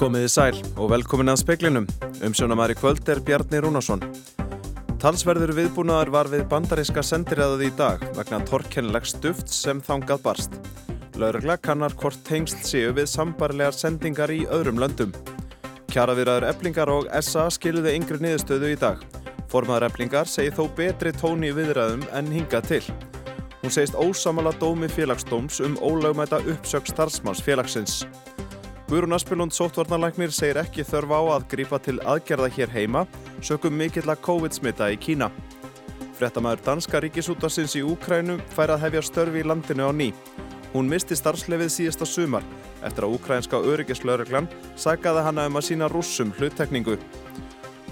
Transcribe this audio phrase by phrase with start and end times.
[0.00, 1.86] Komiði sæl og velkomin að speklinum.
[2.24, 4.00] Umsjónamæri kvöld er Bjarni Rúnarsson.
[5.02, 10.56] Talsverður viðbúnaðar var við bandaríska sendiræðað í dag vegna torkenlegs duft sem þangað barst.
[11.20, 15.12] Laurugla kannar hvort tengsl séu við sambarlegar sendingar í öðrum löndum.
[15.92, 19.04] Kjaravirðaður Eblingar og SA skiluði yngri niðurstöðu í dag.
[19.52, 22.86] Formaður Eblingar segi þó betri tóni viðræðum en hinga til.
[23.60, 28.06] Hún segist ósamala dómi félagsdóms um ólögmæta uppsökk starfsmanns félagsins.
[28.90, 33.04] Guðrún Aspelund sóttvarnarlæknir segir ekki þörf á að grípa til aðgerða hér heima
[33.38, 35.28] sökum mikill að COVID-smita í Kína.
[36.18, 40.08] Frettamæður danska ríkisútarsins í Úkrænu fær að hefja störfi í landinu á ný.
[40.74, 42.42] Hún misti starfslefið síðasta sumar
[42.82, 46.98] eftir að úkrænska öryggislauruglan sækaði hana um að sína rússum hluttekningu.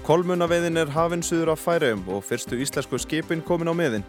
[0.03, 4.07] Kolmunaveiðin er hafinn suður á færiðum og fyrstu íslensku skipin komin á miðin.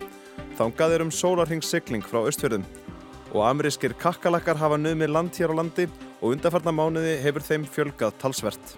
[0.58, 2.66] Þangað er um sólarhingssigling frá östfjörðum
[3.30, 5.86] og amerískir kakkalakkar hafa nöðmið land hér á landi
[6.20, 8.74] og undarfarna mánuði hefur þeim fjölgað talsvert.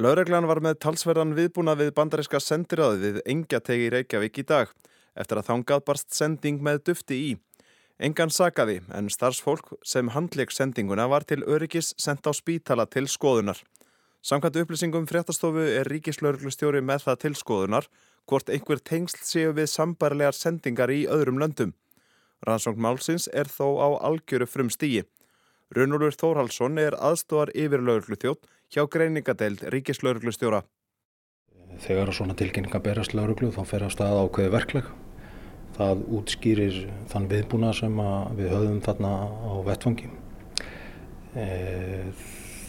[0.00, 4.70] Laureglan var með talsverðan viðbúna við bandaríska sendiráði við engjategi í Reykjavík í dag
[5.12, 7.32] eftir að þangað barst sending með dufti í.
[8.02, 13.60] Engan sakaði en starfsfólk sem handleik sendinguna var til öryggis sendt á spítala til skoðunar.
[14.22, 17.88] Samkvæmt upplýsingum fréttastofu er ríkislauruglustjóri með það til skoðunar
[18.30, 21.74] hvort einhver tengsl séu við sambarlegar sendingar í öðrum löndum.
[22.46, 25.04] Rannsókn Málsins er þó á algjöru frum stígi.
[25.72, 30.62] Runulur Þórhalsson er aðstofar yfir lauruglustjótt hjá greiningadeild ríkislauruglustjóra.
[31.80, 34.90] Þegar svona tilkynninga berast lauruglu þá fer að staða ákveði verkleg.
[35.78, 38.02] Það útskýrir þann viðbúna sem
[38.36, 40.10] við höfum þarna á vettfangi.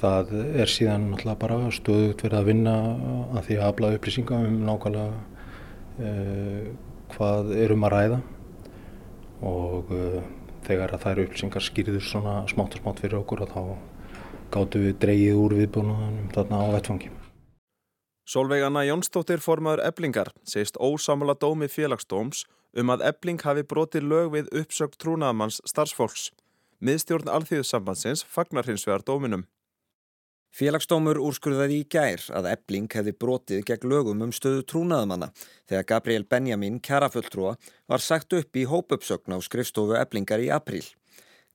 [0.03, 2.75] Það er síðan náttúrulega bara stöðugt verið að vinna
[3.33, 5.09] að því að afla upplýsinga um nákvæmlega
[6.03, 6.71] uh,
[7.13, 8.21] hvað er um að ræða
[9.43, 10.21] og uh,
[10.67, 13.61] þegar að þær upplýsingar skýrður svona smátt og smátt fyrir okkur þá
[14.53, 17.11] gáttu við dreyið úr viðbúnaðanum þarna á vettfangi.
[18.23, 22.45] Solveigana Jónsdóttir formaður eblingar segist ósamala dómi félagsdóms
[22.79, 26.29] um að ebling hafi brotið lög við uppsökt trúnaðamanns starfsfólks.
[26.83, 29.43] Miðstjórn Alþýðusambandsins fagnar hins vegar dóminum.
[30.53, 35.31] Félagsdómur úrskurðaði í gær að ebling hefði brotið gegn lögum um stöðu trúnaðamanna
[35.65, 37.55] þegar Gabriel Benjamin, kjarafulltrúa,
[37.89, 40.85] var sagt upp í hópupsögn á skrifstofu eblingar í apríl.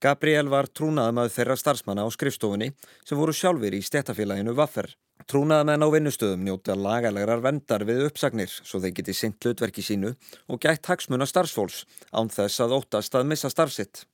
[0.02, 2.72] Gabriel var trúnaðamæðu þeirra starfsmanna á skrifstofunni
[3.06, 4.90] sem voru sjálfur í stéttafélaginu Vaffer.
[5.30, 10.14] Trúnaðamenn á vinnustöðum njóta lagalegrar vendar við uppsagnir svo þeir geti sint hlutverki sínu
[10.50, 14.08] og gætt hagsmuna starfsfólks án þess að óttast að missa starfsitt.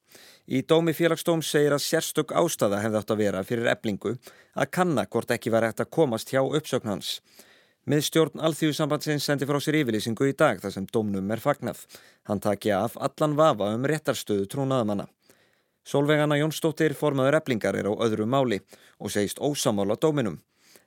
[0.45, 4.15] Í dómi félagsdóm segir að sérstök ástæða hefði átt að vera fyrir eblingu
[4.55, 7.19] að kanna hvort ekki var hægt að komast hjá uppsögn hans.
[7.85, 11.83] Miðstjórn Alþjóðsambandsins sendi frá sér yfirlýsingu í dag þar sem dómnum er fagnað.
[12.25, 15.05] Hann takja af allan vafa um réttarstöðu trúnaðamanna.
[15.85, 18.63] Solveigana Jónsdóttir formaður eblingar er á öðru máli
[18.97, 20.39] og segist ósamála dóminum.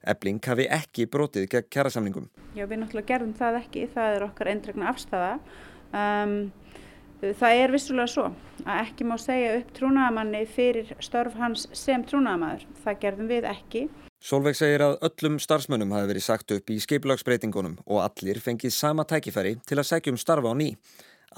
[0.02, 2.30] Ebling hafi ekki brotið gegn kjærasamningum.
[2.58, 3.86] Já, við náttúrulega gerðum það ekki.
[3.94, 5.32] Það er okkar eindregna afstæða.
[5.94, 6.36] Um,
[7.22, 8.28] það er vissulega svo
[8.64, 12.68] að ekki má segja upp trúnaðamanni fyrir störf hans sem trúnaðamaður.
[12.84, 13.88] Það gerðum við ekki.
[14.18, 19.06] Solveig segir að öllum starfsmönnum hafi verið sagt upp í skeiplagsbreytingunum og allir fengið sama
[19.06, 20.72] tækifæri til að segjum starfa á ný.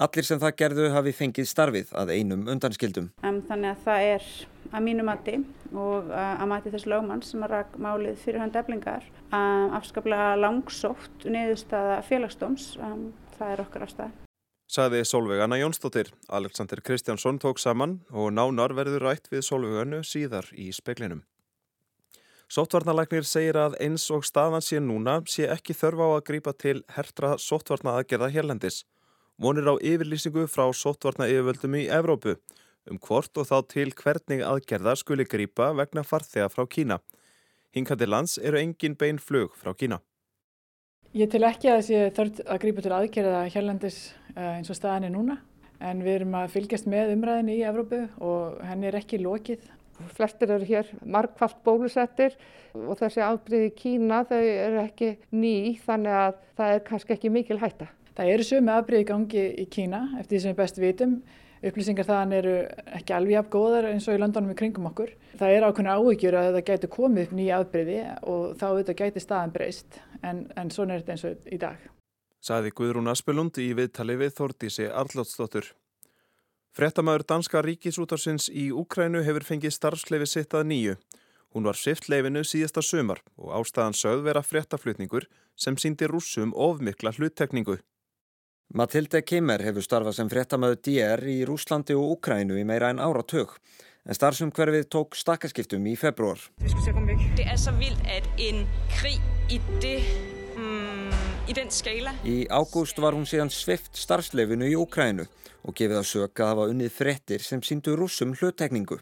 [0.00, 3.10] Allir sem það gerðu hafi fengið starfið að einum undanskildum.
[3.26, 4.30] Um, þannig að það er
[4.70, 5.36] að mínu mati
[5.76, 11.28] og að mati þess lögmann sem að rak málið fyrir hann deflingar um, afskaplega langsótt
[11.28, 12.72] niðurstaða félagsdóms.
[12.80, 14.18] Um, það er okkar afstæð.
[14.70, 16.12] Saði Solveigana Jónsdóttir.
[16.28, 21.24] Alexander Kristjánsson tók saman og nánar verður rætt við Solveiganu síðar í speklinum.
[22.46, 26.76] Sóttvarnalæknir segir að eins og staðan sé núna sé ekki þörfa á að grípa til
[26.94, 28.84] hertra sóttvarna aðgerða hérlendis
[29.40, 32.36] vonir á yfirlýsingu frá sóttvarna yfirvöldum í Evrópu
[32.90, 37.00] um hvort og þá til hvernig aðgerða skuli grýpa vegna farþega frá Kína.
[37.74, 39.98] Hinkandi lands eru engin bein flug frá Kína.
[41.10, 43.96] Ég til ekki að þessi þörf að grýpa til aðgerða hérlandis
[44.38, 45.34] eins og staðan er núna
[45.82, 49.64] en við erum að fylgjast með umræðinu í Evrópu og henni er ekki lokið.
[50.14, 52.36] Flestir eru hér margfalt bólusettir
[52.78, 57.58] og þessi afbríði Kína þau eru ekki ný þannig að það er kannski ekki mikil
[57.58, 57.90] hætta.
[58.14, 61.18] Það eru sömu afbríði gangi í Kína eftir því sem við best vitum.
[61.60, 62.52] Upplýsingar þaðan eru
[62.96, 65.10] ekki alveg jafn góðar eins og í landunum í kringum okkur.
[65.36, 67.98] Það er ákveðna áhyggjur að þetta gætu komið upp nýja afbríði
[68.32, 71.82] og þá þetta gæti staðan breyst en, en svona er þetta eins og í dag.
[72.40, 75.68] Saði Guðrún Aspelund í viðtali við Þordísi Arlótsdóttur.
[76.72, 80.96] Frettamæður Danska ríkisútarsins í Úkrænu hefur fengið starfsleifi sitt að nýju.
[81.52, 85.26] Hún var sviftleifinu síðasta sömar og ástæðan sögð vera frettaflutningur
[85.58, 87.76] sem síndi rússum ofmikla hluttekningu.
[88.70, 93.56] Matilde Kimmer hefur starfað sem frettamöðu DR í Rúslandi og Ukrænu í meira en áratug.
[94.06, 96.38] En starfsumhverfið tók stakkaskiptum í februar.
[96.62, 98.60] Det er så vilt að en
[98.92, 99.96] krig í det
[100.54, 101.16] mm,
[101.50, 102.12] í den skala.
[102.22, 105.26] Í ágúst var hún síðan svift starfsleifinu í Úkrænu
[105.66, 109.00] og gefið að söka að hafa unnið frettir sem síndu rússum hluttekningu.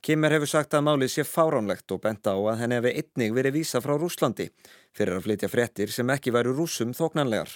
[0.00, 3.58] Kimmer hefur sagt að málið sé fáránlegt og benda á að henni hefði einnig verið
[3.58, 4.48] vísa frá Rúslandi
[4.96, 7.52] fyrir að flytja frettir sem ekki væru rússum þóknanlegar.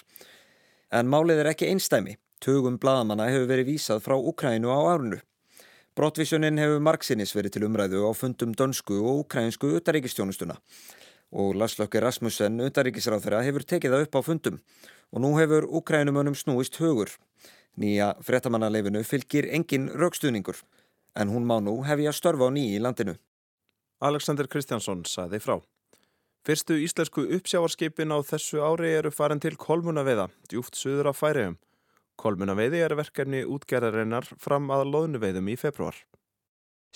[0.91, 2.17] En málið er ekki einstæmi.
[2.43, 5.19] Tugum bladamanna hefur verið vísað frá Úkrænu á árunu.
[5.95, 10.55] Brottvísunin hefur margsinnis verið til umræðu á fundum dönsku og úkrænsku utaríkistjónustuna
[11.31, 14.59] og Laslökki Rasmussen, utaríkisráð þeirra, hefur tekið það upp á fundum
[15.11, 17.11] og nú hefur Ukrænumönnum snúist hugur.
[17.79, 20.59] Nýja frettamannaleifinu fylgir engin raukstuðningur
[21.15, 23.15] en hún má nú hefja störfa á nýji landinu.
[24.01, 25.59] Alexander Kristjánsson saði frá.
[26.41, 31.59] Fyrstu íslensku uppsjávarskipin á þessu ári eru farin til Kolmunaveiða, djúft suður af færiðum.
[32.17, 35.99] Kolmunaveiði er verkefni útgerðarinnar fram að loðnuveiðum í februar.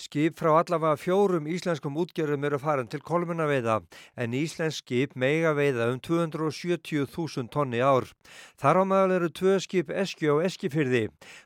[0.02, 3.76] Skip frá allavega fjórum íslenskum útgerðum eru farin til kolmunaveiða
[4.18, 8.10] en íslensk skip meiga veiða um 270.000 tonni ár.
[8.58, 11.04] Þar á meðal eru tvö skip Eskju og Eskifyrði.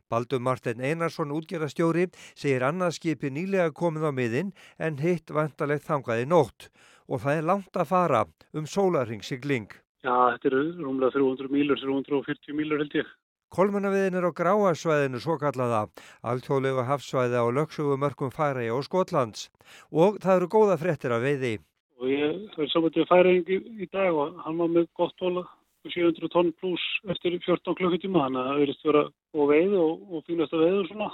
[0.08, 6.26] Baldur Martin Einarsson útgerðastjóri segir annað skipi nýlega komið á miðin en hitt vantalegt þangaði
[6.32, 6.70] nótt
[7.10, 8.24] og það er langt að fara
[8.54, 9.66] um sólarringsigling.
[10.00, 13.08] Já, þetta eru rúmlega 300 mílur, 340 mílur held ég.
[13.50, 15.80] Kolmunaviðin er á gráasvæðinu svo kallaða,
[16.22, 19.48] alþjóðlegu hafsvæði á lögsögumörkum Færæja og Skotlands
[19.90, 21.56] og það eru góða frettir af veiði.
[21.98, 22.22] Og ég
[22.62, 25.42] er samvættið Færæjing í, í dag og hann var með gott hóla
[25.88, 30.24] 700 tonn pluss eftir 14 klukkutíma, þannig að það verðist vera og veið og, og
[30.28, 31.10] fínast að veiða svona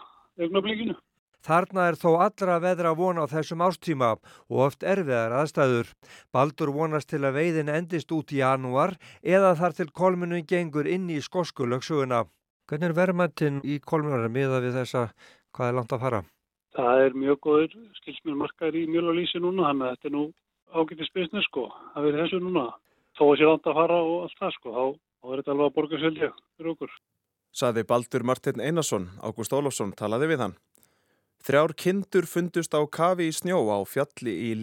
[0.46, 0.96] efnablikinu.
[1.46, 4.16] Þarna er þó allra veðra von á þessum ástíma
[4.50, 5.92] og oft erfiðar aðstæður.
[6.34, 11.06] Baldur vonast til að veiðin endist út í janúar eða þar til kolmunum gengur inn
[11.06, 12.24] í skoskulöksuguna.
[12.66, 15.04] Hvernig er verðmættin í kolmunar miða við þessa
[15.54, 16.20] hvað er langt að fara?
[16.74, 20.24] Það er mjög góður skilsmjörnmarkaður í mjöl og lísi núna, þannig að þetta er nú
[20.74, 22.66] ágættis business sko, að vera þessu núna.
[23.16, 24.84] Þó að sé langt að fara og allt það sko, þá,
[25.22, 26.96] þá er þetta alveg að borga svolítið fyrir okkur.
[27.56, 30.58] Saði Baldur Martin Einarsson, Ágúst Ólafsson talaði við hann.
[31.44, 34.54] Þrjár kindur fundust á kafi í snjó á fjalli í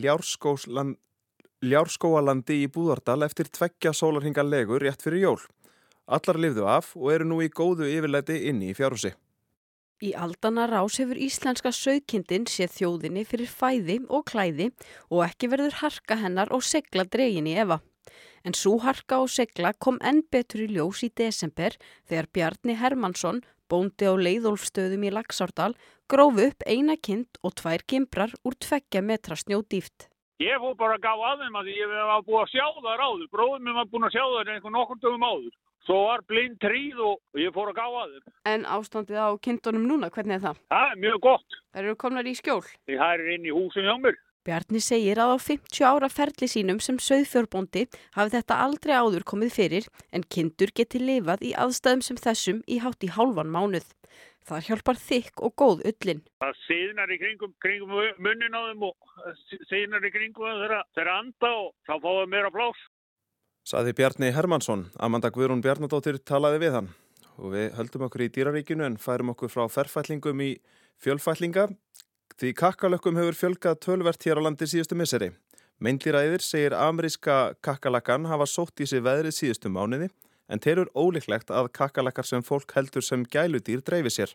[1.64, 5.42] Ljárskóalandi í Búðardal eftir tveggja sólarhinga legur rétt fyrir jól.
[6.08, 9.14] Allar lifðu af og eru nú í góðu yfirleiti inni í fjárhúsi.
[10.04, 14.68] Í aldana rás hefur íslenska sögkindin séð þjóðinni fyrir fæði og klæði
[15.08, 17.80] og ekki verður harka hennar og segla dregin í Eva.
[18.44, 21.78] En svo harka og segla kom enn betur í ljós í desember
[22.10, 23.40] þegar Bjarni Hermansson,
[23.74, 25.74] bóndi á leiðolfstöðum í Laxárdal,
[26.12, 30.10] gróf upp eina kind og tvær gimbrar úr tveggja metra snjódýft.
[30.42, 33.28] Ég fór bara að gá að þeim að ég var búin að sjá það áður.
[33.34, 35.54] Bróðum minn var búin að sjá það einhvern nokkur dögum áður.
[35.84, 38.34] Svo var blind tríð og ég fór að gá að þeim.
[38.52, 40.62] En ástandið á kindunum núna, hvernig er það?
[40.74, 41.58] Það er mjög gott.
[41.74, 42.62] Það eru komnar í skjól?
[42.88, 44.20] Það er inn í húsum hjá mér.
[44.44, 47.86] Bjarni segir að á 50 ára ferli sínum sem söðfjórbóndi
[48.18, 52.82] hafi þetta aldrei áður komið fyrir en kindur geti lifað í aðstæðum sem þessum í
[52.84, 53.86] hátt í hálfan mánuð.
[54.44, 56.20] Það hjálpar þykk og góð öllin.
[56.44, 59.14] Það síðnar í kringum, kringum munnin á þeim og
[59.70, 62.84] síðnar í kringum þeirra anda og þá fáum við meira plás.
[63.64, 66.92] Saði Bjarni Hermansson, Amanda Guðrún Bjarnadóttir talaði við hann
[67.40, 70.52] og við höldum okkur í dýraríkinu en færum okkur frá ferfællingum í
[71.00, 71.70] fjölfællinga.
[72.40, 75.30] Því kakkalökkum hefur fjölgað tölvert hér á landi síðustu misseri.
[75.84, 80.10] Meindliræðir segir ameríska kakkalakkan hafa sótt í sig veðrið síðustu mánuði
[80.50, 84.34] en þeir eru ólíklegt að kakkalakkar sem fólk heldur sem gæludýr dreifi sér.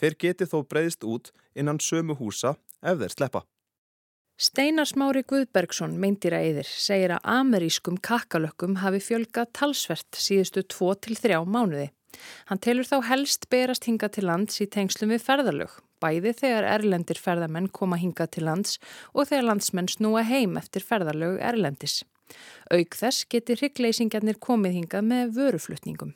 [0.00, 3.42] Þeir geti þó breyðst út innan sömu húsa ef þeir sleppa.
[4.36, 11.88] Steinarsmári Guðbergsson meindýræðir segir að amerískum kakkalökkum hafi fjölgað talsvert síðustu 2-3 mánuði.
[12.50, 15.72] Hann telur þá helst berast hinga til lands í tengslum við ferðalög,
[16.02, 18.78] bæði þegar erlendir ferðamenn koma hinga til lands
[19.12, 22.02] og þegar landsmenn snúa heim eftir ferðalög erlendis.
[22.74, 26.14] Auk þess geti hryggleysingjarnir komið hingað með vöruflutningum.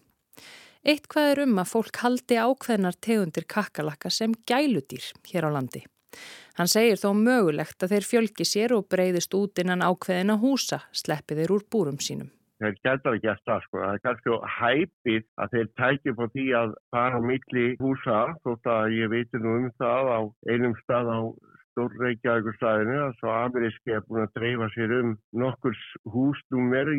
[0.81, 5.85] Eitt hvað er um að fólk haldi ákveðnar tegundir kakkalakka sem gæludýr hér á landi.
[6.57, 11.37] Hann segir þó mögulegt að þeir fjölgi sér og breyðist út innan ákveðina húsa, sleppi
[11.39, 12.33] þeir úr búrum sínum.
[12.61, 16.47] Þeir geta ekki að það sko, það er kannski hæpið að þeir tækja på því
[16.59, 20.21] að fara á milli húsa, þótt að ég veitir nú um það á
[20.52, 21.21] einum stað á
[21.71, 26.91] Stórreikjavíkurstaðinu að svo ameríski er búin að dreifa sér um nokkurs húsnúmer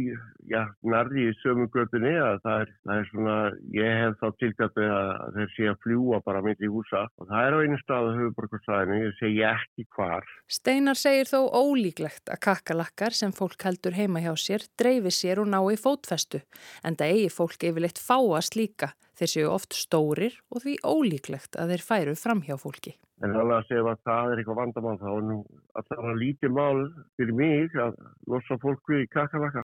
[0.49, 3.35] já, narri í sömu göttunni að það það er svona,
[3.75, 7.47] ég hef þá tilgættu að þeir sé að fljúa bara mitt í húsa og það
[7.47, 10.31] er á einu stað á höfuborgarstaðinu, ég segi ekki hvar.
[10.51, 15.51] Steinar segir þó ólíklegt að kakkalakkar sem fólk heldur heima hjá sér dreifi sér og
[15.51, 16.43] ná í fótfestu
[16.85, 21.75] en það eigi fólk yfirleitt fáast líka þeir séu oft stórir og því ólíklegt að
[21.75, 22.95] þeir færu fram hjá fólki.
[23.21, 25.37] En alveg að segja að það er eitthvað vandamál þá er nú
[25.77, 26.79] alltaf lítið mál
[27.19, 27.99] fyrir mig að
[28.31, 29.61] losa fólk við kakalaka.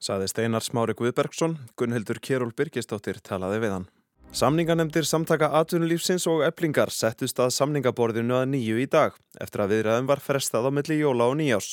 [0.00, 3.86] Saði Steinar Smári Guðbergsson, Gunnhildur Kjæról Birgisdóttir talaði við hann.
[4.30, 10.10] Samninganemdir samtaka atvinnulífsins og eblingar settust að samningaborðinu að nýju í dag eftir að viðræðum
[10.10, 11.72] var frestað á milli jóla og nýjás.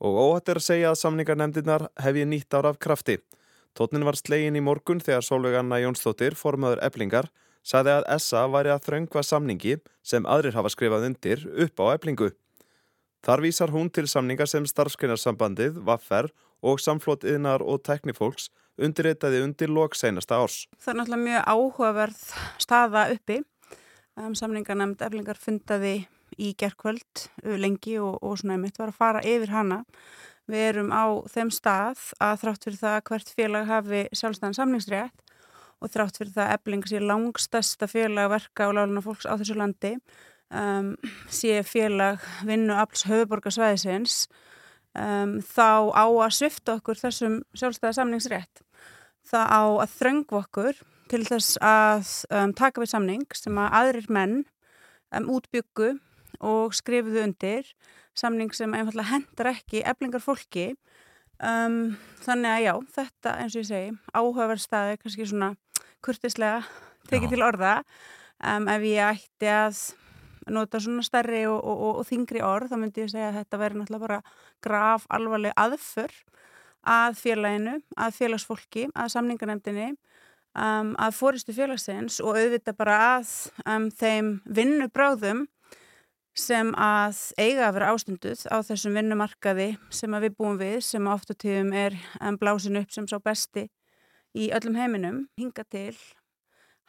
[0.00, 3.18] Og óhatt er að segja að samningarnemdirnar hef ég nýtt ára af krafti.
[3.76, 7.28] Tótnin var slegin í morgun þegar Solveig Anna Jónsdóttir, formaður eblingar,
[7.66, 12.30] saði að SA væri að þröngva samningi sem aðrir hafa skrifað undir upp á eblingu.
[13.26, 16.30] Þar vísar hún til samninga sem starfskunnarsambandið, Vaffer
[16.62, 20.66] og samflótiðnar og teknifólks undirreitaði undir lok seinasta árs.
[20.78, 22.22] Það er náttúrulega mjög áhugaverð
[22.62, 23.40] staða uppi.
[24.16, 26.06] Um, Samningarnemnd eflingar fundaði
[26.40, 27.26] í gerðkvöld
[27.60, 29.82] lengi og, og svona einmitt var að fara yfir hana.
[30.46, 35.24] Við erum á þeim stað að þrátt fyrir það að hvert félag hafi sjálfstæðan samningsrétt
[35.82, 39.56] og þrátt fyrir það að ebling sé langstasta félag verka og láluna fólks á þessu
[39.58, 39.92] landi
[40.50, 40.94] um,
[41.32, 44.26] sé félag vinnu afls höfuborgarsvæðisins
[44.96, 48.62] um, þá á að svifta okkur þessum sjálfstæða samningsrétt.
[49.26, 54.10] Það á að þröngu okkur til þess að um, taka við samning sem að aðrir
[54.12, 54.36] menn
[55.14, 55.96] um, útbyggu
[56.44, 57.70] og skrifuðu undir
[58.16, 60.70] samning sem einfallega hendar ekki eblingar fólki
[61.42, 65.52] um, þannig að já, þetta eins og ég segi áhugaverð staði, kannski svona
[66.04, 66.62] kurtislega
[67.10, 67.78] tekið til orða
[68.42, 69.80] um, ef ég ætti að
[70.52, 73.60] nota svona starri og, og, og, og þingri orð þá myndi ég segja að þetta
[73.62, 74.20] veri náttúrulega bara
[74.62, 76.14] graf alvarleg aðför
[76.86, 79.88] að félaginu, að félagsfólki að samningarnemdini
[80.54, 83.32] um, að fóristu félagsins og auðvita bara að
[83.66, 85.46] um, þeim vinnubráðum
[86.36, 91.08] sem að eiga að vera ástunduð á þessum vinnumarkaði sem að við búum við sem
[91.08, 93.66] ofta tíðum er um, blásin upp sem sá besti
[94.36, 95.96] í öllum heiminum hinga til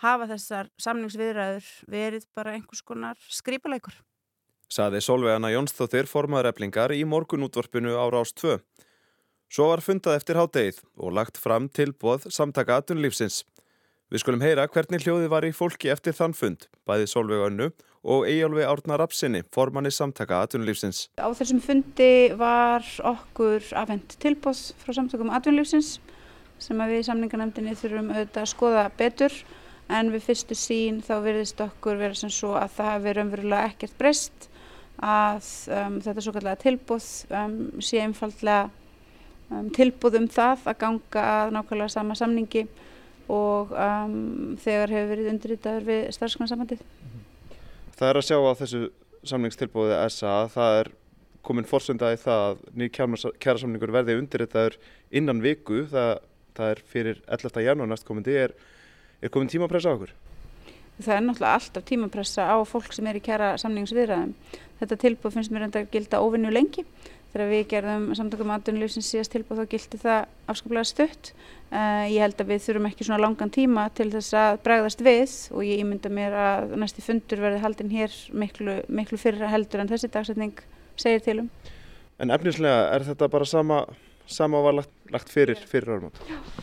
[0.04, 3.96] hafa þessar samningsviðræður verið bara einhvers konar skrýpaleikur.
[4.68, 8.58] Saði Solveigana Jónsdóttir formaður eflingar í morgunútvorpinu ára ást 2.
[9.48, 13.46] Svo var fundað eftir hádegið og lagt fram tilbóð samtaka atunlífsins.
[14.12, 17.70] Við skulum heyra hvernig hljóði var í fólki eftir þann fund, bæði Solveiganu
[18.08, 21.08] og Eyjálfi Árnar Rapsinni, formanni samtaka atunlífsins.
[21.20, 25.98] Á þessum fundi var okkur afhengt tilbóð frá samtökum atunlífsins
[26.62, 29.36] sem við í samningarnemdini þurfum auðvitað að skoða betur
[29.94, 33.98] en við fyrstu sín þá verðist okkur vera sem svo að það hefur umverulega ekkert
[34.00, 34.50] breyst
[34.98, 35.48] að
[35.78, 38.68] um, þetta svo kallega tilbúð um, sé einfallega
[39.52, 42.66] um, tilbúð um það að ganga að nákvæmlega sama samningi
[43.28, 43.74] og
[44.64, 46.84] þegar hefur verið undirritaður við starfskonarsamhandið.
[47.98, 48.80] Það er að sjá á þessu
[49.28, 50.90] samningstilbúðið SA að það er
[51.48, 54.78] komin fórsöndaði það að nýj kjærasamningur verði undirritaður
[55.16, 56.22] innan viku það,
[56.58, 57.64] það er fyrir 11.
[57.68, 58.58] janúar næstkomandi er
[59.22, 60.12] Er komin tímapressa á okkur?
[61.02, 64.34] Það er náttúrulega alltaf tímapressa á fólk sem er í kjæra samningsviðræðum.
[64.78, 66.84] Þetta tilbúð finnst mér enda að gilda óvinnu lengi.
[67.34, 70.20] Þegar við gerðum samtökum aðdunulífsins síðast tilbúð þá gildi það
[70.54, 71.32] afskaplega stutt.
[71.68, 75.34] Uh, ég held að við þurfum ekki svona langan tíma til þess að bregðast við
[75.52, 79.90] og ég ímynda mér að næsti fundur verði haldinn hér miklu, miklu fyrra heldur en
[79.90, 80.62] þessi dagsetning
[80.98, 81.50] segir tilum.
[82.22, 83.84] En efnislega er þetta bara sama
[84.28, 86.12] sama var lagt, lagt fyrir fyrir árum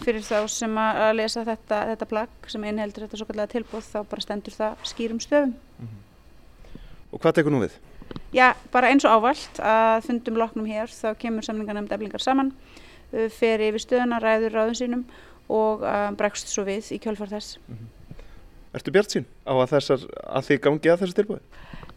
[0.05, 4.01] fyrir þá sem að lesa þetta, þetta plagg sem einheldur þetta svo kallega tilbúð þá
[4.11, 6.01] bara stendur það skýrum stöfum mm -hmm.
[7.15, 7.77] Og hvað tekur nú við?
[8.35, 12.53] Já, bara eins og ávalt að fundum loknum hér þá kemur samlingarnefnd eflingar saman
[13.13, 15.05] uh, fer yfir stöðuna, ræður ráðum sínum
[15.49, 17.89] og uh, bregst svo við í kjölfar þess mm -hmm.
[18.75, 21.43] Ertu bjart sín á að, þessar, að því gangi að þessu tilbúið?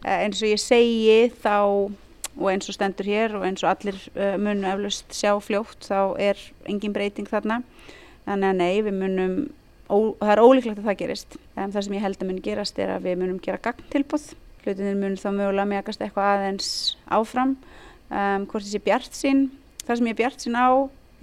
[0.06, 1.90] Uh, eins og ég segi þá
[2.38, 6.16] og eins og stendur hér og eins og allir uh, munu eflust sjá fljótt þá
[6.30, 7.62] er engin breyting þarna.
[8.28, 9.38] Þannig að nei, við munum
[9.88, 11.38] ó, það er ólíklegt að það gerist.
[11.56, 14.30] En það sem ég held að mun gerast er að við munum gera gagntilbúð
[14.64, 16.70] hlutinir mun þá mögulega megast eitthvað aðeins
[17.14, 17.56] áfram.
[18.08, 19.48] Um, hvort þessi bjart sín
[19.84, 20.68] það sem ég bjart sín á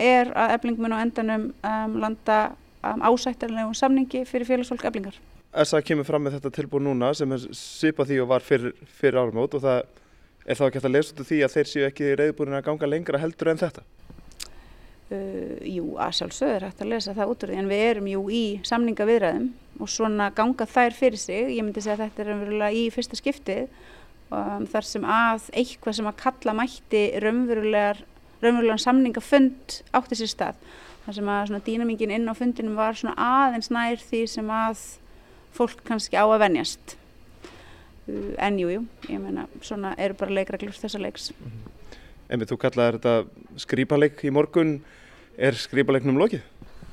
[0.02, 2.40] er að efling mun á endanum um, landa
[2.84, 5.18] um, ásættarlegum samningi fyrir félagsfólk eflingar.
[5.64, 9.22] SA kemur fram með þetta tilbúð núna sem er svipað því og var fyrir, fyrir
[9.22, 9.86] árum átt og það
[10.46, 12.66] er þá ekki hægt að lesa út úr því að þeir séu ekki reyðbúrin að
[12.70, 13.84] ganga lengra heldur en þetta?
[15.06, 18.24] Uh, jú, að sjálfsögur hægt að lesa það út úr því en við erum jú
[18.34, 22.80] í samningaviðræðum og svona ganga þær fyrir sig, ég myndi segja að þetta er raunverulega
[22.80, 23.68] í fyrsta skiptið
[24.34, 30.66] um, þar sem að eitthvað sem að kalla mætti raunverulegan samningafund átti sér stað.
[31.06, 34.86] Þar sem að dýnamingin inn á fundinum var svona aðeins nær því sem að
[35.54, 36.96] fólk kannski á að venjast
[38.08, 41.72] en jújú, ég meina svona eru bara leikreglur þessa leiks mm -hmm.
[42.30, 43.14] Emið, þú kallaði þetta
[43.62, 44.80] skrýpaleik í morgun
[45.38, 46.42] er skrýpaleiknum lokið?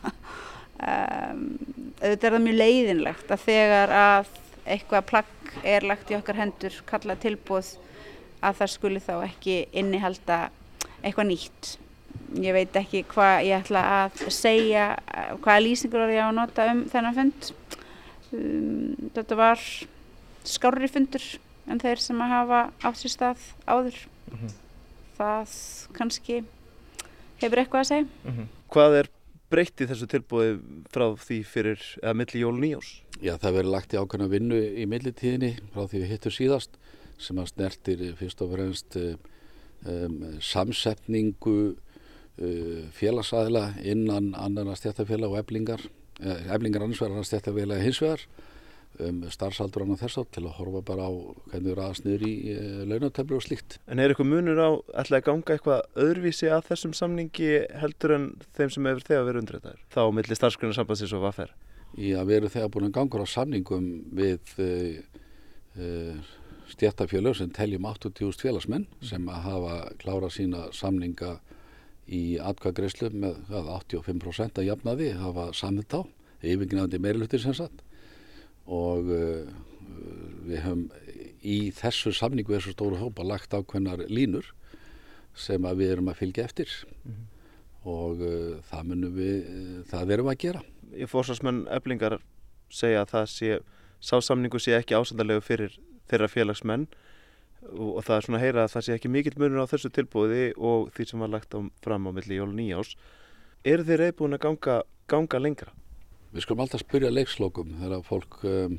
[0.04, 1.58] um,
[2.02, 4.26] auðvitað er það mjög leiðinlegt að þegar að
[4.66, 7.76] eitthvað plagg er lagt í okkar hendur kalla tilbúð
[8.42, 10.50] að það skuli þá ekki innihalda
[11.02, 11.72] eitthvað nýtt.
[12.42, 14.86] Ég veit ekki hvað ég ætla að segja,
[15.40, 17.50] hvaða lýsingur er ég á að nota um þennan fund.
[18.32, 19.64] Um, þetta var
[20.48, 21.24] skárri fundur
[21.70, 23.98] en þeir sem að hafa átt sér stað áður.
[24.30, 24.54] Mm -hmm.
[25.16, 25.56] Það
[25.92, 26.44] kannski
[27.42, 28.06] hefur eitthvað að segja.
[28.24, 28.46] Mm -hmm.
[28.72, 29.08] Hvað er
[29.52, 30.60] breytt í þessu tilbúið
[30.92, 33.02] frá því fyrir eða milli jól nýjós?
[33.20, 36.78] Já, það verður lagt í ákveðna vinnu í millitíðinni frá því við hittum síðast
[37.18, 41.58] sem að snertir fyrst og fremst um, samsetningu
[42.40, 45.84] uh, félagsæðila innan annarna stjættafélag og eblingar,
[46.20, 48.24] eh, eblingar annars verður annars stjættafélag hins vegar
[49.00, 51.12] um, starfsaldur annað þess átt til að horfa bara á
[51.50, 52.56] hvernig við ræðast niður í e,
[52.90, 53.78] launatöflu og slíkt.
[53.86, 54.70] En er eitthvað munur á
[55.02, 57.50] ætlaði að ganga eitthvað öðruvísi að þessum samningi
[57.82, 59.82] heldur en þeim sem hefur þegar verið undrættar?
[59.94, 61.54] Þá millir starfsgrunna sambandsins og vaffer?
[61.92, 64.70] Já, við erum þegar búin að ganga á samningum við e,
[65.76, 65.88] e,
[66.72, 71.36] stjættafjölur sem teljum 80.000 félagsmenn sem að hafa klárað sína samninga
[72.12, 76.00] í atkvæðgreyslu með 85% að jafnaði hafa samhitt á,
[76.42, 77.84] yfirgnafandi meirilutir sem sagt
[78.72, 79.44] og uh,
[80.46, 80.86] við höfum
[81.42, 84.48] í þessu samningu þessu stóru hópa lagt ákveðnar línur
[85.38, 87.26] sem að við erum að fylgja eftir mm -hmm.
[87.92, 90.62] og uh, það munum við, uh, það erum að gera.
[90.92, 92.18] Ég fórsvarsmenn eflingar
[92.70, 93.60] segja að það sé,
[94.00, 96.86] sásamningu sé ekki ásandalegu fyrir þeirra félagsmenn
[97.62, 99.90] og, og það er svona að heyra að það sé ekki mikill munur á þessu
[99.90, 102.96] tilbúði og því sem var lagt á, fram á milli jól nýjás.
[103.64, 105.72] Er þeir reyðbúin að ganga, ganga lengra?
[106.32, 108.78] Við skulum alltaf spyrja leikslokum þegar fólk um,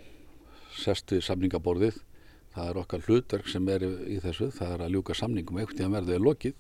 [0.74, 2.00] sestu í samningaborðið.
[2.55, 5.93] Það er okkar hlutverk sem er í þessu, það er að ljúka samningum í að
[5.93, 6.55] verða í lokið.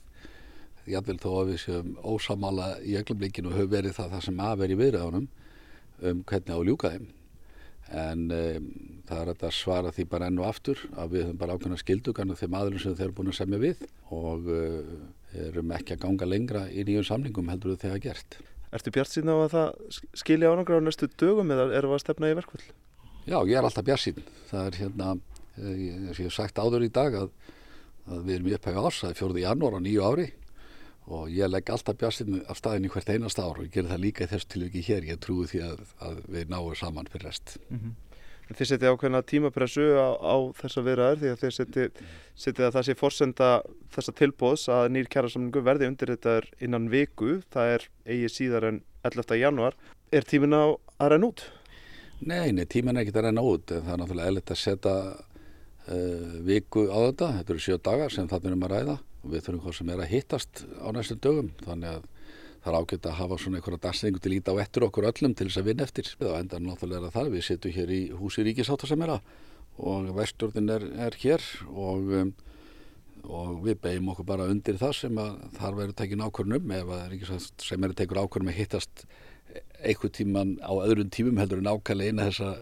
[0.93, 5.27] Jável þó að við séum ósamala í öglumleikinu höfum verið það, það sem aðveri viðræðunum
[6.03, 7.11] um hvernig á að ljúka þeim.
[8.03, 8.71] En um,
[9.09, 12.35] það er að svara því bara enn og aftur að við höfum bara ákveðna skildugan
[12.35, 14.95] og þeim aðlum sem þeir eru búin að semja við og uh,
[15.49, 18.43] erum ekki að ganga lengra í nýjum samningum heldur þegar gert.
[18.73, 22.03] Ertu bjart síðan á að það skilja árangra á næstu dögum eða eru það að
[22.03, 22.69] stefna í verkvöld?
[23.23, 24.29] Já, ég er alltaf bjart síðan.
[24.49, 25.09] Það er hérna,
[25.57, 27.29] eh, ég hef sagt áður í dag að,
[28.09, 30.27] að við erum í upphæfi árs, það er fjóruði janúar á nýju ári
[31.13, 33.89] og ég legg alltaf bjart síðan af staðin í hvert einast ár og ég ger
[33.91, 35.05] það líka í þessu tilviki hér.
[35.11, 37.57] Ég trúi því að, að við náum saman fyrir rest.
[37.69, 38.12] Mm -hmm.
[38.53, 41.55] Þið setið ákveðna tímapressu á, á þessa viðraður því að þið
[42.43, 43.49] setið að það sé forsenda
[43.95, 48.79] þessa tilbóðs að nýr kjærasamningu verði undir þetta innan viku, það er eigi síðar en
[49.07, 49.35] 11.
[49.41, 49.77] januar.
[50.13, 51.45] Er tímin á að renna út?
[52.23, 54.95] Nei, nei, tímin er ekki að renna út en það er náttúrulega eðlitt að setja
[55.13, 59.45] uh, viku á þetta, þetta eru sjö dagar sem það erum að ræða og við
[59.45, 62.09] þurfum hvað sem er að hittast á næstum dögum þannig að
[62.63, 65.49] það er ágætt að hafa svona einhverja dagsningu til ít á ettur okkur öllum til
[65.49, 66.09] þess að vinna eftir.
[66.21, 69.19] Og enda náttúrulega það, við sittum hér í húsi ríkisáttasemera
[69.83, 72.33] og vestjórnin er, er hér og, um,
[73.25, 77.07] og við beigjum okkur bara undir það sem að þar verður tekin ákvörnum ef að
[77.15, 79.05] ríkisáttasemera tekur ákvörnum að hittast
[79.83, 82.53] einhver tíman á öðrun tímum heldur en ákvæmlega eina þessa,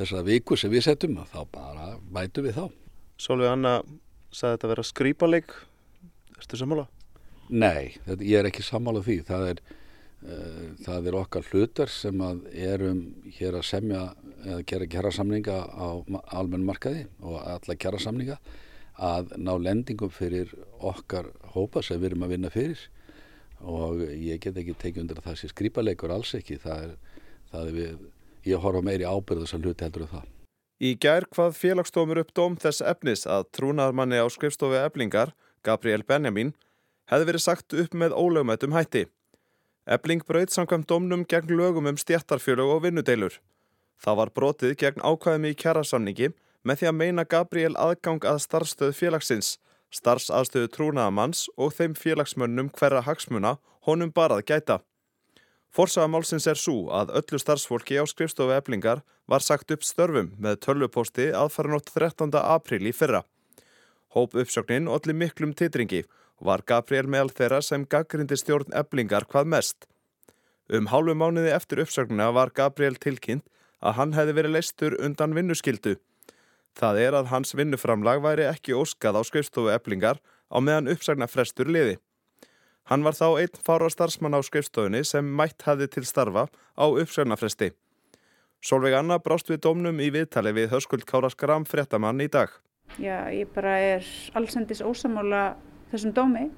[0.00, 2.66] þessa viku sem við setjum þá bara mætu við þá.
[3.20, 3.76] Sólvið Anna
[4.34, 5.56] sagði þetta að vera skrýpaleg
[6.34, 6.88] Erstu sammála?
[7.48, 9.16] Nei, þetta, ég er ekki sammálað því.
[9.28, 9.62] Það er,
[10.24, 13.02] uh, það er okkar hlutar sem erum
[13.38, 14.04] hér að semja
[14.44, 15.88] eða gera kjærasamninga á
[16.36, 18.38] almenn markaði og alla kjærasamninga
[18.94, 22.82] að ná lendingum fyrir okkar hópa sem við erum að vinna fyrir
[23.64, 26.60] og ég get ekki tekið undir að það sé skrýpalegur alls ekki.
[26.62, 26.92] Það er,
[27.50, 28.04] það er við,
[28.50, 30.30] ég horfa meiri ábyrðu þessar hluti heldur af það.
[30.84, 35.32] Í gær hvað félagstómur upp dóm þess efnis að trúnaðarmanni á skrifstofi eblingar,
[35.64, 36.52] Gabriel Benjamin,
[37.10, 39.04] hefði verið sagt upp með ólögmættum hætti.
[39.84, 43.36] Ebling brauð samkvæmt domnum gegn lögum um stjættarfjölug og vinnudeilur.
[44.00, 46.30] Það var brotið gegn ákvæðum í kjærasamningi
[46.64, 49.58] með því að meina Gabriel aðgang að starfstöð félagsins,
[49.92, 54.80] starfsaðstöðu trúnaðamanns og þeim félagsmönnum hverra hagsmuna honum barað gæta.
[55.74, 61.32] Forsagamálsins er svo að öllu starfsfólki á skrifstofu eblingar var sagt upp störfum með tölvuposti
[61.34, 62.30] aðfara nótt 13.
[62.40, 63.24] apríl í fyrra.
[64.14, 66.04] Hóp uppsöknin olli miklum titringi
[66.40, 69.86] var Gabriel meðal þeirra sem gaggrindi stjórn eblingar hvað mest.
[70.72, 73.44] Um hálfu mánuði eftir uppsögnuna var Gabriel tilkynnt
[73.84, 75.98] að hann hefði verið leistur undan vinnuskildu.
[76.74, 80.18] Það er að hans vinnuframlag væri ekki óskað á skrifstofu eblingar
[80.50, 81.98] á meðan uppsagna frestur liði.
[82.90, 87.70] Hann var þá einn fára starfsmann á skrifstofunni sem mætt hefði til starfa á uppsagnafresti.
[88.64, 92.48] Solveig Anna brást við domnum í viðtali við Höskuld Kára Skram fréttamann í dag.
[93.00, 95.54] Já, ég bara er allsendis ósamála
[95.94, 96.48] þessum dómi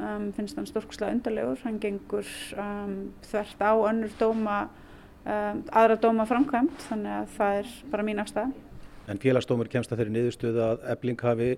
[0.00, 2.96] um, finnst hann stórkslega undarlegur hann gengur um,
[3.28, 4.56] þvert á önnur dóma
[5.24, 8.58] um, aðra dóma framkvæmt þannig að það er bara mín afstæð
[9.10, 11.48] En félagsdómur kemst að þeirri niðurstöðu að ebling hafi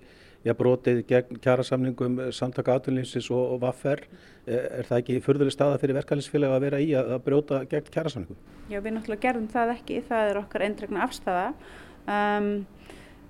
[0.46, 4.04] já, brotið gegn kjærasamningum samtaka aðtunlýnsins og, og vaffer.
[4.46, 8.38] Er það ekki fyrðuleg staða fyrir verkefælisfélag að vera í að, að brjóta gegn kjærasamningum?
[8.72, 10.00] Já, við náttúrulega gerðum það ekki.
[10.08, 11.44] Það er okkar eindregna afstæða.
[12.02, 12.50] Um,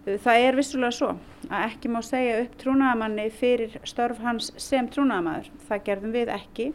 [0.05, 1.11] það er vissulega svo
[1.49, 5.51] að ekki má segja upp trúnaðamanni fyrir störf hans sem trúnaðamæður.
[5.69, 6.69] Það gerðum við ekki.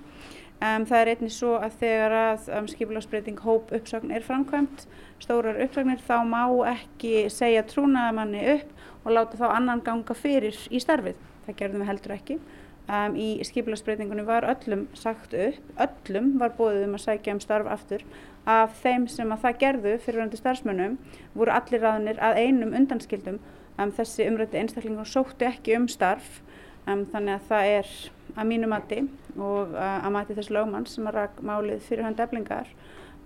[0.57, 4.87] Um, það er einnig svo að þegar að um, skipulagsbreyting hóp uppsagn er framkvæmt,
[5.21, 10.81] stórar uppsagnir, þá má ekki segja trúnaðamanni upp og láta þá annan ganga fyrir í
[10.81, 11.19] starfið.
[11.45, 12.39] Það gerðum við heldur ekki.
[12.87, 17.67] Um, í skipulagsbreytingunni var öllum sagt upp, öllum var bóðið um að sækja um starf
[17.67, 18.05] aftur.
[18.47, 20.95] Af þeim sem að það gerðu fyrirvændi starfsmönnum
[21.35, 23.41] voru allir raðunir að einum undanskildum.
[23.77, 26.39] Um, þessi umrætti einstaklingur sóttu ekki um starf,
[26.87, 27.89] þannig að það er
[28.37, 29.01] að mínu mati
[29.35, 32.69] og að mati þess lögmann sem að rak málið fyrir hann deflingar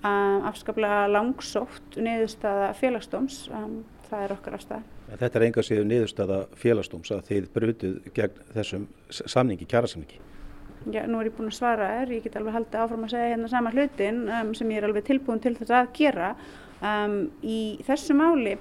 [0.02, 3.43] um, afskaplega langsótt niðurstaða félagsdóms,
[4.10, 4.82] það er okkar afstæða.
[5.12, 10.21] Þetta er enga síðu niðurstaða félagsdóms að þið brutuð gegn þessum samningi, kjærasamningi.
[10.89, 13.34] Já, nú er ég búin að svara þér, ég get alveg haldið áfram að segja
[13.36, 16.32] hérna sama hlutin um, sem ég er alveg tilbúin til þess að gera
[16.80, 18.56] um, í þessu máli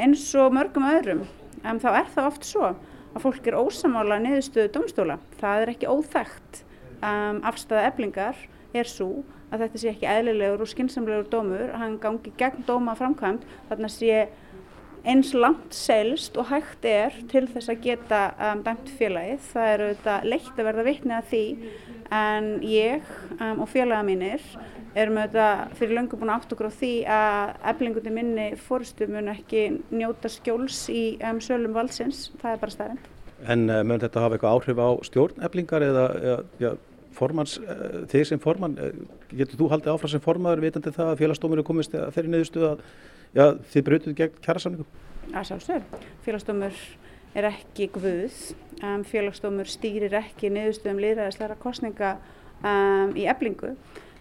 [0.00, 4.72] eins og mörgum öðrum um, þá er það oft svo að fólk er ósamála niðurstöðu
[4.78, 5.18] domstóla.
[5.40, 6.62] Það er ekki óþægt.
[6.98, 8.40] Um, afstæða eblingar
[8.76, 13.46] er svo að þetta sé ekki eðlilegur og skinsamlegur dómur, hann gangi gegn dóma framkvæmt,
[13.70, 14.26] þarna sé
[15.08, 19.44] eins langt selst og hægt er til þess að geta um, dæmt félagið.
[19.52, 21.44] Það er auðvitað leitt að verða vittni að því
[22.18, 24.44] en ég um, og félaga mínir
[24.98, 29.64] erum auðvitað fyrir löngu búin átt okkur á því að eflingundi minni fórstu mun ekki
[29.92, 32.28] njóta skjóls í um, sölum valsins.
[32.42, 33.02] Það er bara stærn.
[33.48, 36.08] En uh, mun þetta hafa eitthvað áhrif á stjórneflingar eða
[36.60, 36.72] ja,
[37.16, 41.22] formans, uh, þig sem formann, uh, getur þú haldið áfram sem formaður vitandi það að
[41.22, 42.82] félagsdómur er komist þeirri neðustuð að
[43.36, 44.88] já, þið brutuð gegn kjærasamningum?
[45.28, 46.02] Að sjálfsögur.
[46.24, 46.82] Félagsdómur
[47.36, 48.36] er ekki guð.
[48.82, 52.16] Um, félagsdómur stýrir ekki niðurstöðum liðræðisleira kostninga
[52.62, 53.74] um, í eblingu.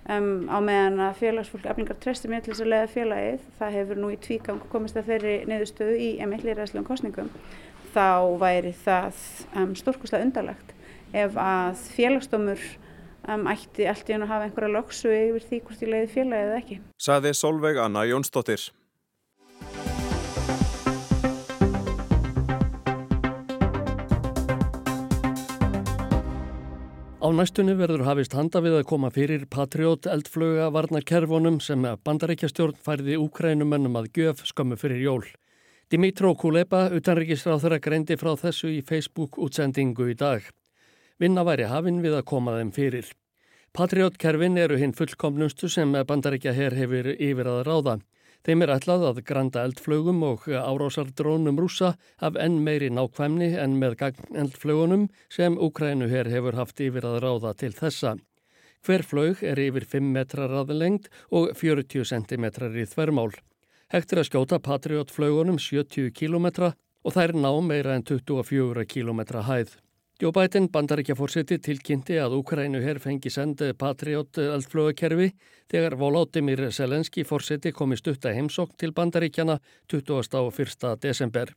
[0.07, 3.45] Um, á meðan að félagsfólk eblingar trestir með til þess að leiða félagið.
[3.59, 7.31] Það hefur nú í tvígang komist að þeirri niðurstöðu í emitt liðræðislegum kostningum.
[7.95, 8.09] Þá
[8.41, 9.21] væri það
[9.79, 10.73] stórkoslega undarlegt
[11.15, 12.63] ef að félagsdómur
[13.27, 16.49] um, ætti allt í hann að hafa einhverja loksu yfir því hvort ég leiði félagið
[16.49, 16.79] eða ekki.
[17.07, 18.67] Saði Solveig Anna Jónsdóttir.
[27.27, 33.17] Á næstunni verður hafist handa við að koma fyrir Patriot eldflöga varnakerfunum sem bandaríkjastjórn færði
[33.19, 35.25] úkrænumennum að gjöf skömmu fyrir jól.
[35.91, 40.47] Dimitró Kuleba, utanríkisráð þeirra greindi frá þessu í Facebook-útsendingu í dag.
[41.19, 43.11] Vinna væri hafinn við að koma þeim fyrir.
[43.75, 47.97] Patriot-kerfin eru hinn fullkomnustu sem bandaríkja herr hefur yfir að ráða.
[48.45, 53.97] Þeim er ætlað að granda eldflögum og árásardrónum rúsa af enn meiri nákvæmni en með
[54.43, 58.15] eldflögunum sem Ukrænuher hefur haft yfir að ráða til þessa.
[58.85, 62.45] Hver flög er yfir 5 metrar aðlengt og 40 cm
[62.83, 63.33] í þvermál.
[63.91, 66.47] Hekt er að skjóta Patriot-flögunum 70 km
[67.03, 69.75] og þær ná meira en 24 km hæð.
[70.17, 75.27] Joe Biden bandaríkja fórseti tilkynnti að Úkrænu herr fengi sendi Patriot eldflögakerfi
[75.69, 79.59] þegar Volodymyr Selenski fórseti komi stutta heimsokk til bandaríkjana
[79.93, 80.95] 21.
[81.05, 81.53] desember.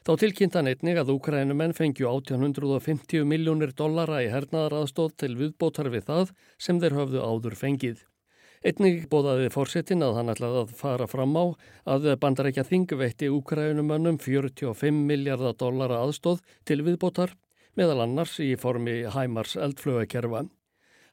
[0.00, 6.34] Þá tilkynntan einnig að Úkrænumenn fengju 1850 miljónir dollara í hernaðaraðstóð til viðbótar við það
[6.56, 8.02] sem þeir höfðu áður fengið.
[8.64, 11.44] Einnig bóðaði fórsetin að hann ætlaði að fara fram á
[11.84, 17.36] að bandarækja þing veitti Úkrænumönnum 45 miljardar dollara aðstóð til viðbótar
[17.78, 20.44] meðal annars í formi Hæmars eldflögakerfa.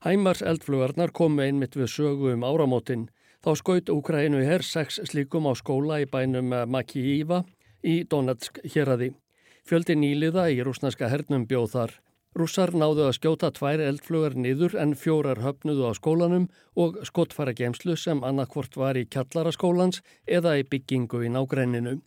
[0.06, 3.08] Hæmars eldflögarnar komu einmitt við sögu um áramótin.
[3.42, 7.44] Þá skaut Úkrænu herr sex slíkum á skóla í bænum Makiíva
[7.82, 9.12] í Donetsk héradi.
[9.66, 11.94] Fjöldi nýliða í rúsneska hernum bjóð þar.
[12.38, 16.46] Rússar náðu að skjóta tvær eldflugar niður en fjórar höfnuðu á skólanum
[16.80, 21.98] og skottfæra gemslu sem annarkvort var í kjallaraskólans eða í byggingu í nágrenninu.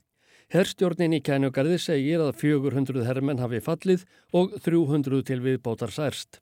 [0.53, 4.05] Herstjórnin í kænugarði segir að 400 herrmenn hafi fallið
[4.37, 6.41] og 300 til viðbótar særst.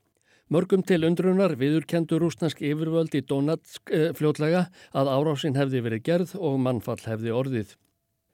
[0.53, 6.35] Mörgum til undrunar viðurkendur rúsnesk yfirvöld í Donatsk eh, fljótlega að árásinn hefði verið gerð
[6.37, 7.77] og mannfall hefði orðið.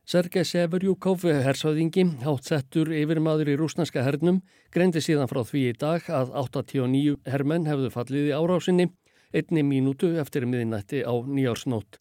[0.09, 4.41] Sergei Severjúkov, hersauðingi, hátsettur yfirmaður í rúsneska hernum,
[4.73, 8.89] greindi síðan frá því í dag að 89 herrmenn hefðu fallið í árásinni
[9.37, 12.01] einni mínútu eftir miðinætti á nýjársnót.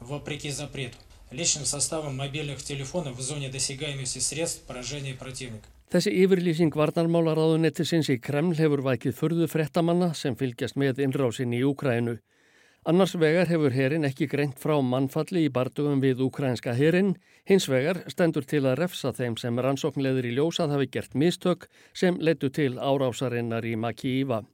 [0.00, 0.98] вопреки запрету,
[1.30, 5.68] личным составом мобильных телефонов в зоне досягаемости средств поражения противника.
[5.86, 12.16] Þessi yfirlýsing varnarmálaráðunettisins í Kreml hefur vækið förðu frettamanna sem fylgjast með innrásin í Úkrænu.
[12.86, 18.04] Annars vegar hefur herin ekki greint frá mannfalli í bardugum við ukrainska herin, hins vegar
[18.10, 22.76] stendur til að refsa þeim sem rannsóknleður í ljósað hafi gert mistök sem letu til
[22.78, 24.44] árásarinnar í Makiíva.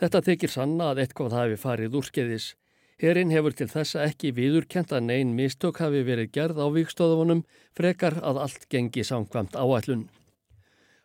[0.00, 2.54] Þetta tekir sanna að eitthvað hafi farið úrskeiðis.
[2.95, 7.41] Herin hefur til þessa ekki viðurkent að neyn mistök hafi verið gerð á vikstöðunum
[7.75, 10.05] frekar að allt gengi samkvæmt áætlun.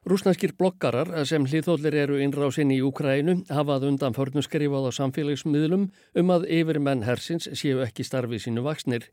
[0.07, 5.89] Rúsnarskir blokkarar sem hlýþóllir eru innrásin í Úkrænu hafað undan förnum skrifað á samfélagsmiðlum
[6.23, 9.11] um að yfirmenn hersins séu ekki starfið sínu vaksnir.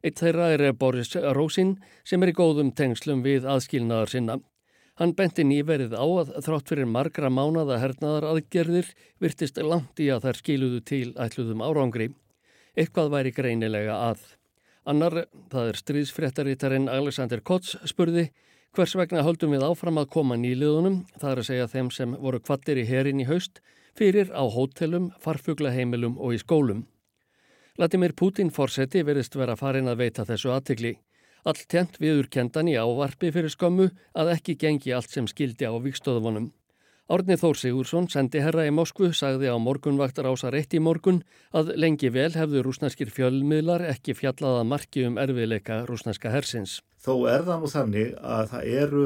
[0.00, 1.74] Eitt þeirra er Boris Rósin
[2.06, 4.38] sem er í góðum tengslum við aðskilnaðar sinna.
[4.98, 8.90] Hann benti nýverið á að þrátt fyrir margra mánada hernaðar aðgerðir
[9.22, 12.10] virtist langt í að þær skiluðu til ætluðum árangri.
[12.76, 14.22] Eitthvað væri greinilega að.
[14.88, 18.30] Annar, það er stríðsfréttarítarinn Alexander Kotz, spurði
[18.70, 22.38] Hvers vegna höldum við áfram að koma nýliðunum, það er að segja þeim sem voru
[22.38, 23.58] kvattir í herin í haust,
[23.98, 26.84] fyrir á hótelum, farfuglaheimilum og í skólum.
[27.82, 30.92] Latimir Putin fórseti verðist vera farin að veita þessu aðtikli.
[31.44, 35.72] All tent viður kendan í ávarpi fyrir skömmu að ekki gengi allt sem skildi á
[35.80, 36.50] vikstöðunum.
[37.10, 41.72] Árni Þór Sigursson, sendi herra í Moskvu, sagði á morgunvaktar ásar eitt í morgun að
[41.74, 46.76] lengi vel hefðu rúsnarskir fjölmiðlar ekki fjallaða marki um erfiðleika rúsnarska hersins.
[47.02, 49.04] Þó er það nú þannig að það eru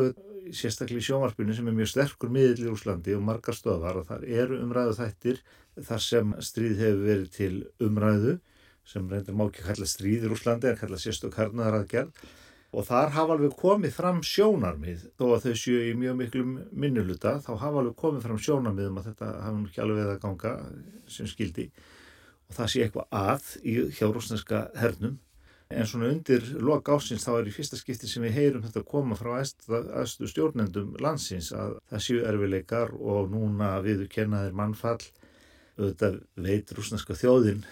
[0.53, 4.27] sérstaklega í sjónvarpinu sem er mjög sterkur miðl í Úslandi og margar stöðar og það
[4.43, 5.41] eru umræðu þættir
[5.89, 7.55] þar sem stríð hefur verið til
[7.89, 8.35] umræðu
[8.89, 12.25] sem reyndir má ekki kalla stríð í Úslandi en kalla sérstök hernaðaraðgerð.
[12.75, 17.37] Og þar hafa alveg komið fram sjónarmið þó að þau séu í mjög miklum minnuluta
[17.45, 20.55] þá hafa alveg komið fram sjónarmið um að þetta hafa nú ekki alveg að ganga
[21.17, 21.69] sem skildi
[22.49, 25.21] og það sé eitthvað að í hjá rúsneska hernum.
[25.73, 29.17] En svona undir lok ásins þá er í fyrsta skipti sem við heyrum þetta koma
[29.19, 35.01] frá aðstu stjórnendum landsins að það séu erfileikar og núna viður kennaðir mannfall.
[35.75, 37.65] Auðvitað veit rúsneska þjóðin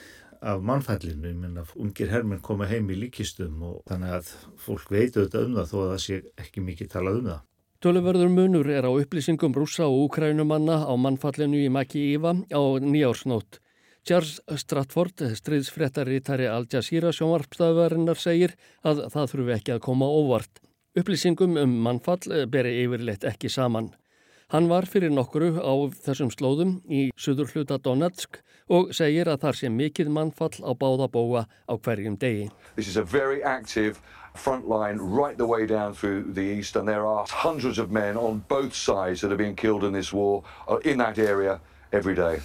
[0.42, 5.16] af mannfællinu, ég menna ungir hermenn koma heim í líkistum og þannig að fólk veit
[5.16, 7.42] auðvitað um það þó að það sé ekki mikið talað um það.
[7.83, 13.59] Töluverður munur er á upplýsingum rúsa og úkrænumanna á mannfallinu í Maki Íva á nýjársnót.
[14.07, 20.62] Charles Stratford, stríðsfrettarítari Al Jazeera sjónvarpstafvarinnar segir að það þurfi ekki að koma óvart.
[20.98, 23.92] Upplýsingum um mannfall beri yfirleitt ekki saman.
[24.53, 25.73] Hann var fyrir nokkru á
[26.05, 28.37] þessum slóðum í suður hluta Donetsk
[28.69, 32.51] og segir að þar sé mikið mannfall á báða bóa á hverjum degi.
[32.77, 34.03] This is a very active
[34.37, 38.21] front line right the way down through the east and there are hundreds of men
[38.21, 41.59] on both sides that are being killed in this war uh, in that area
[41.91, 42.45] every day.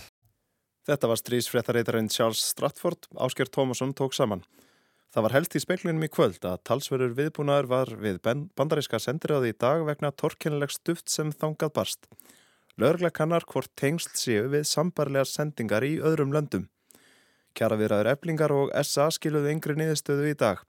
[0.87, 4.47] Þetta var strísfréttareitarinn Charles Stratford, Ásker Tómasson tók saman.
[5.15, 9.57] Það var helst í speklinum í kvöld að talsverður viðbúnaður var við bandaríska sendiráði í
[9.57, 12.09] dag vegna torkennileg stuft sem þangað barst.
[12.77, 16.67] Lörgla kannar hvort tengsl séu við sambarlegar sendingar í öðrum löndum.
[17.57, 20.59] Kjara viðraður eblingar og SA skiluðu yngri niðurstöðu í dag.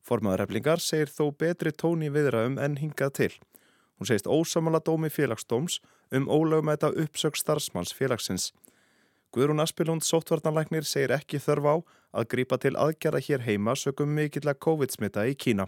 [0.00, 3.32] Formaður eblingar segir þó betri tóni viðraðum en hingað til.
[4.00, 5.82] Hún segist ósamala dómi félagsdóms
[6.16, 8.54] um ólögumæta uppsökk starfsmanns félagsins.
[9.36, 11.74] Guðrún Aspilund sóttvartanlæknir segir ekki þörf á
[12.12, 15.66] að grípa til aðgerða hér heima sögum mikill að COVID-smita í Kína.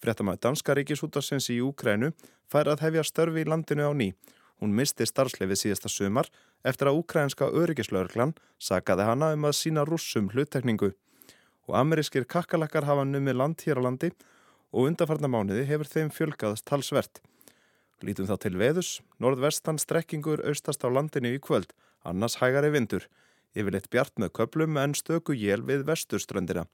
[0.00, 2.12] Frettamæð Danska ríkisútarsins í Úkrænu
[2.50, 4.12] fær að hefja störfi í landinu á ný.
[4.60, 6.28] Hún misti starfslefið síðasta sumar
[6.64, 10.92] eftir að úkrænska öryggislaurglan sagaði hana um að sína rússum hluttekningu.
[11.68, 14.10] Og amerískir kakkalakkar hafa numið land hér á landi
[14.72, 17.22] og undarfarnamániði hefur þeim fjölgaðast talsvert.
[18.04, 21.72] Lítum þá til veðus, norðvestan strekkingur austast á landinu í kvöld
[22.04, 23.04] annars hægari vindur.
[23.56, 26.66] Yfirleitt bjart með köplum en stöku jél við vesturströndina.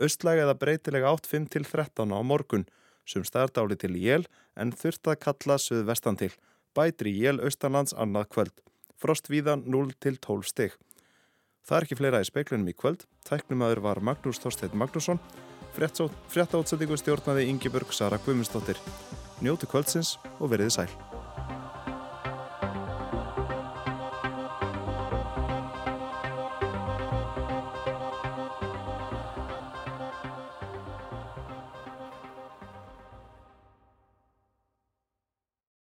[0.00, 2.66] Östlæg eða breytilega 8-5 til 13 á morgun,
[3.06, 4.26] sem startáli til jél
[4.56, 6.32] en þurft að kalla söð vestan til.
[6.76, 8.56] Bætri jél austanlands annað kvöld.
[8.96, 10.76] Frost víðan 0 til 12 stygg.
[11.66, 13.04] Það er ekki fleira í speiklunum í kvöld.
[13.26, 15.20] Tæknumöður var Magnús Þorstein Magnússon.
[15.76, 18.80] Frétta átsendingu stjórnaði Ingi Börg Sara Guimundsdóttir.
[19.44, 21.15] Njóti kvöldsins og veriði sæl.